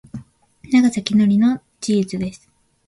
[0.73, 2.49] 永瀬貴規の技術です。